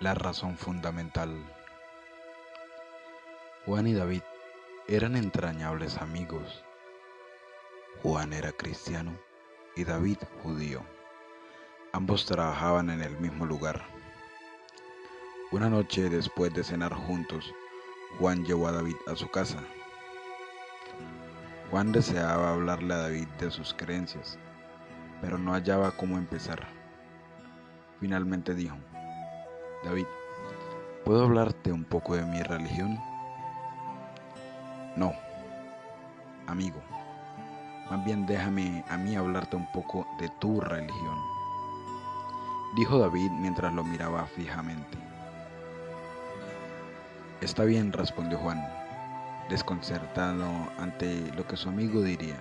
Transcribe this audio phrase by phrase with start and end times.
[0.00, 1.30] La razón fundamental.
[3.66, 4.22] Juan y David
[4.86, 6.62] eran entrañables amigos.
[8.00, 9.18] Juan era cristiano
[9.74, 10.84] y David judío.
[11.90, 13.88] Ambos trabajaban en el mismo lugar.
[15.50, 17.52] Una noche después de cenar juntos,
[18.20, 19.58] Juan llevó a David a su casa.
[21.72, 24.38] Juan deseaba hablarle a David de sus creencias,
[25.20, 26.68] pero no hallaba cómo empezar.
[27.98, 28.76] Finalmente dijo,
[29.84, 30.06] David,
[31.04, 32.98] ¿puedo hablarte un poco de mi religión?
[34.96, 35.12] No,
[36.46, 36.80] amigo.
[37.90, 41.18] Más bien déjame a mí hablarte un poco de tu religión,
[42.76, 44.98] dijo David mientras lo miraba fijamente.
[47.40, 48.62] Está bien, respondió Juan,
[49.48, 50.44] desconcertado
[50.78, 52.36] ante lo que su amigo diría.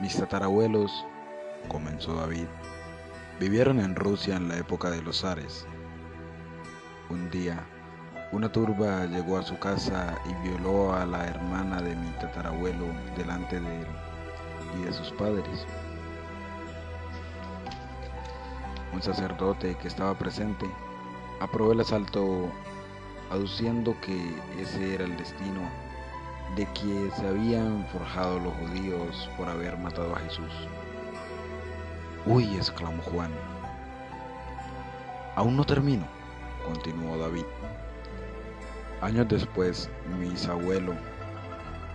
[0.00, 1.04] Mis tatarabuelos,
[1.68, 2.46] comenzó David,
[3.40, 5.66] Vivieron en Rusia en la época de los zares.
[7.10, 7.66] Un día,
[8.30, 13.58] una turba llegó a su casa y violó a la hermana de mi tatarabuelo delante
[13.60, 13.86] de él
[14.78, 15.66] y de sus padres.
[18.92, 20.66] Un sacerdote que estaba presente
[21.40, 22.48] aprobó el asalto
[23.32, 25.68] aduciendo que ese era el destino
[26.54, 30.52] de que se habían forjado los judíos por haber matado a Jesús.
[32.26, 33.30] Uy, exclamó Juan.
[35.36, 36.06] Aún no termino,
[36.64, 37.44] continuó David.
[39.02, 40.94] Años después, mi bisabuelo,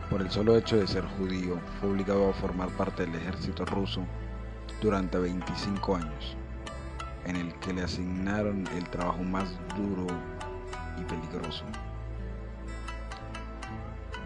[0.07, 4.03] por el solo hecho de ser judío, fue obligado a formar parte del ejército ruso
[4.83, 6.37] durante 25 años,
[7.25, 10.05] en el que le asignaron el trabajo más duro
[10.99, 11.65] y peligroso.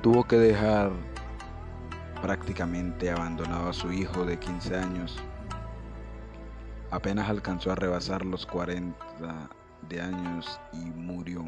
[0.01, 0.91] Tuvo que dejar
[2.21, 5.17] prácticamente abandonado a su hijo de 15 años
[6.93, 9.49] Apenas alcanzó a rebasar los 40
[9.89, 11.43] de años y murió.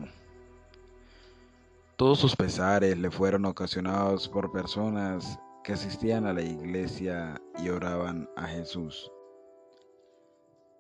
[1.98, 8.28] Todos sus pesares le fueron ocasionados por personas que asistían a la iglesia y oraban
[8.36, 9.12] a Jesús.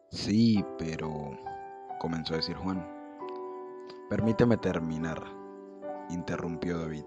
[0.09, 1.37] Sí, pero,
[1.99, 2.83] comenzó a decir Juan.
[4.09, 5.21] Permíteme terminar,
[6.09, 7.05] interrumpió David.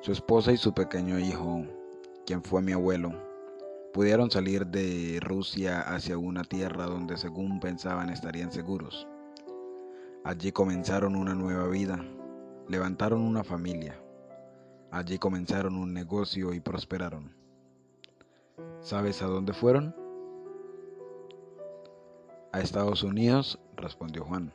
[0.00, 1.62] Su esposa y su pequeño hijo,
[2.26, 3.12] quien fue mi abuelo,
[3.92, 9.06] pudieron salir de Rusia hacia una tierra donde según pensaban estarían seguros.
[10.24, 12.02] Allí comenzaron una nueva vida,
[12.68, 14.00] levantaron una familia,
[14.90, 17.34] allí comenzaron un negocio y prosperaron.
[18.80, 19.94] ¿Sabes a dónde fueron?
[22.52, 24.52] A Estados Unidos, respondió Juan.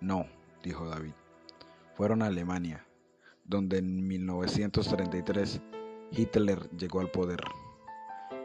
[0.00, 0.26] No,
[0.62, 1.12] dijo David.
[1.94, 2.86] Fueron a Alemania,
[3.44, 5.60] donde en 1933
[6.10, 7.40] Hitler llegó al poder.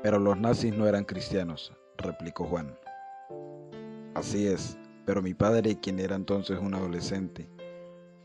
[0.03, 2.75] Pero los nazis no eran cristianos, replicó Juan.
[4.15, 7.49] Así es, pero mi padre, quien era entonces un adolescente,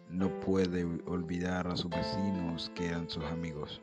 [0.08, 3.82] no puede olvidar a sus vecinos que eran sus amigos.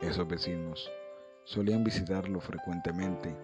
[0.00, 0.90] Esos vecinos
[1.44, 3.34] solían visitarlo frecuentemente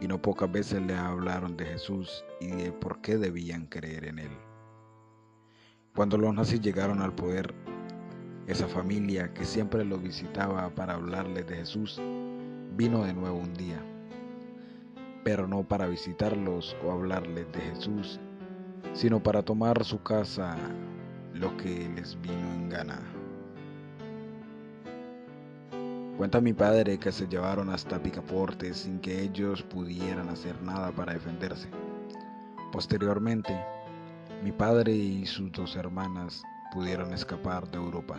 [0.00, 4.18] y no pocas veces le hablaron de Jesús y de por qué debían creer en
[4.18, 4.30] él.
[5.94, 7.54] Cuando los nazis llegaron al poder,
[8.46, 12.00] esa familia que siempre los visitaba para hablarles de Jesús
[12.76, 13.80] vino de nuevo un día,
[15.22, 18.20] pero no para visitarlos o hablarles de Jesús,
[18.92, 20.56] sino para tomar su casa
[21.32, 23.00] lo que les vino en gana.
[26.18, 31.14] Cuenta mi padre que se llevaron hasta Picaporte sin que ellos pudieran hacer nada para
[31.14, 31.68] defenderse.
[32.70, 33.58] Posteriormente,
[34.42, 38.16] mi padre y sus dos hermanas pudieron escapar de Europa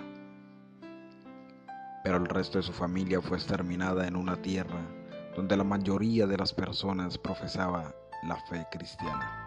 [2.05, 4.79] pero el resto de su familia fue exterminada en una tierra
[5.35, 7.95] donde la mayoría de las personas profesaba
[8.27, 9.44] la fe cristiana.